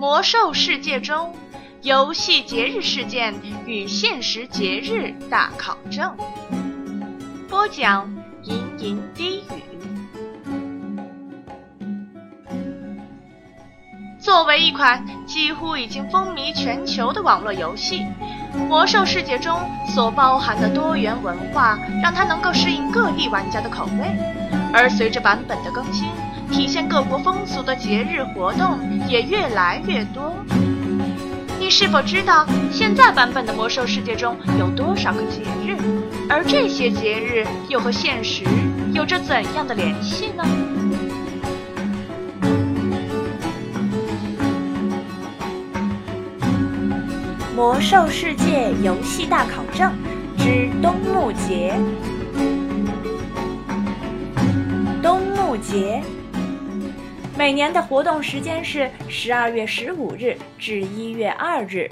[0.00, 1.34] 魔兽世界中
[1.82, 3.34] 游戏节日事件
[3.66, 6.16] 与现实节日大考证。
[7.50, 8.10] 播讲：
[8.42, 9.62] 吟吟低语。
[14.18, 18.06] 作为一款几乎已经风靡全球的网络游戏，
[18.68, 19.60] 《魔兽世界》中
[19.94, 24.16] 所包含的多元文化，让它能够适应各地玩家的口味。
[24.72, 26.08] 而随着版本的更新，
[26.50, 28.78] 体现各国风俗的节日活动
[29.08, 30.34] 也越来越多。
[31.58, 35.76] 你是否知道现在版本的《魔兽世界》中有多少个节日？
[36.28, 38.44] 而这些节日又和现实
[38.92, 40.44] 有着怎样的联系呢？
[47.54, 49.92] 《魔兽世界》游戏大考证
[50.38, 51.74] 之冬木节。
[55.02, 56.02] 冬木节
[57.40, 61.88] 每年的活动时间是十二月十五日至一月二日。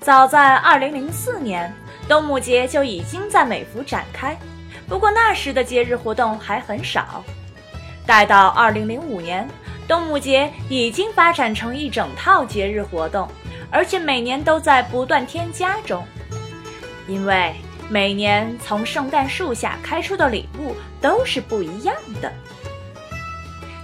[0.00, 1.70] 早在二零零四年，
[2.08, 4.34] 冬木节就已经在美服展开，
[4.88, 7.22] 不过那时的节日活动还很少。
[8.06, 9.46] 待到二零零五年，
[9.86, 13.28] 冬木节已经发展成一整套节日活动。
[13.70, 16.02] 而且每年都在不断添加中，
[17.06, 17.54] 因为
[17.90, 22.32] 每年从圣诞树下开出的礼物都是不一样的。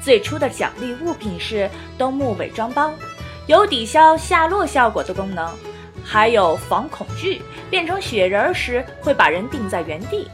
[0.06, 1.68] 最初的奖励物品是
[1.98, 2.92] 冬木伪装包，
[3.48, 5.50] 有抵消下落效果的功能，
[6.04, 10.30] 还有防恐惧，变成雪人时会把人定在原地。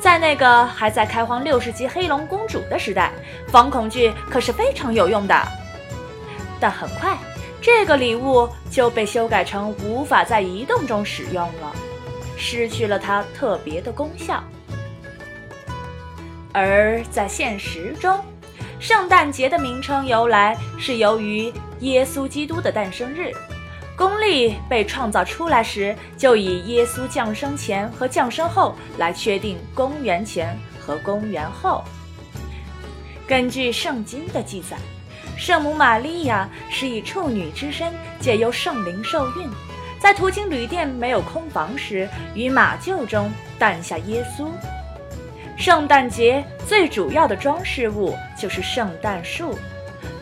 [0.00, 3.12] 在那个还在开荒六十级黑龙公主的时代，
[3.46, 5.48] 防恐惧可是非常有用的。
[6.58, 7.16] 但很快。
[7.62, 11.72] 这个礼物就被修改成无法在移动中使用了，
[12.36, 14.42] 失去了它特别的功效。
[16.52, 18.18] 而在现实中，
[18.84, 23.32] 圣诞节的名称由来是由于耶稣基督的诞生日，
[23.96, 31.82] 公历被创造出来时就以耶稣降生前和降生后来确定公元前和公元后。
[33.26, 34.76] 根据圣经的记载。
[35.34, 37.90] 圣母玛利亚是以处女之身
[38.20, 39.48] 借由圣灵受孕，
[39.98, 44.50] 在途经旅店没有空房时，于马厩中诞下耶稣。
[45.56, 49.56] 圣诞节最主要的装饰物就是圣诞树，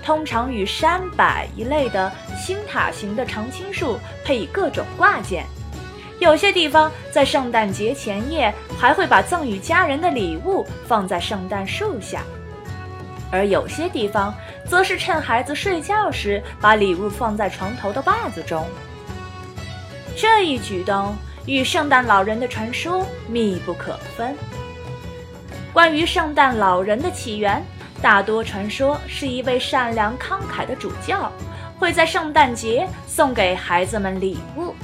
[0.04, 1.24] 通常与山柏
[1.56, 5.44] 一类的星塔形的常青树配以各种挂件。
[6.20, 12.22] 有些地方在圣诞节前夜还会把赠与家人的礼物放在圣诞树下。
[13.32, 14.32] 而有些地方，
[14.68, 18.64] 则是趁孩子睡觉时，把礼物放在床头的袜子中。
[20.14, 21.16] 这一举动
[21.46, 24.36] 与圣诞老人的传说密不可分。
[25.72, 27.64] 关于圣诞老人的起源，
[28.02, 31.32] 大多传说是一位善良慷慨的主教
[31.78, 34.74] 会在圣诞节送给孩子们礼物。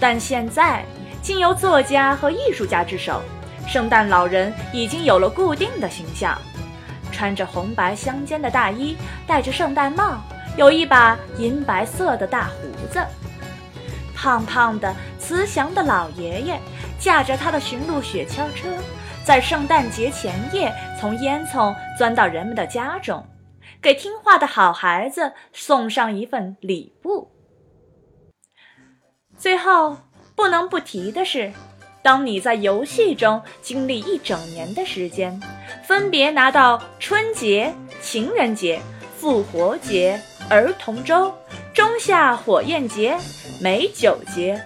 [0.00, 0.82] 但现在，
[1.20, 3.20] 经由作家和艺术家之手，
[3.68, 6.40] 圣诞老人已经有了固定的形象。
[7.12, 10.22] 穿着红白相间的大衣，戴着圣诞帽，
[10.56, 13.04] 有一把银白色的大胡子。
[14.14, 16.58] 胖胖的、慈祥的老爷爷
[16.98, 18.68] 驾着他的驯鹿雪橇车，
[19.28, 23.22] 在圣诞节前夜从烟囱钻到人们的家中，
[23.82, 27.30] 给听话的好孩子送上一份礼物。
[29.36, 29.98] 最后，
[30.34, 31.52] 不能不提的是。
[32.00, 35.38] 当你在游戏中经历一整年的时间，
[35.84, 38.80] 分别拿到春节、情人节、
[39.14, 40.18] 复活节、
[40.48, 41.30] 儿童周、
[41.78, 43.16] 中夏火焰节、
[43.60, 44.60] 美酒节、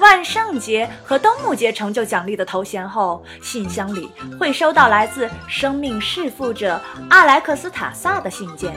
[0.00, 8.74] 万圣节和冬木节成就奖励的头衔后，信箱里会收到来自生命弑父者阿莱克斯塔萨的信件，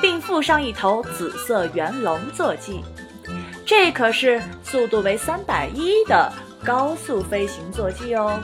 [0.00, 2.80] 并附上一头紫色圆龙坐骑。
[3.66, 6.32] 这可是速度为三百一的。
[6.64, 8.38] 高速飞行坐骑哦。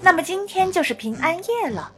[0.00, 1.92] 那么今天就是平安夜了，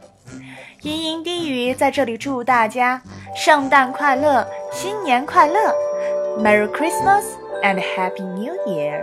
[0.81, 3.01] 吟吟低语在这里祝大家
[3.33, 5.74] 圣诞快乐，新年快乐，
[6.38, 7.24] Merry Christmas
[7.62, 9.02] and Happy New Year。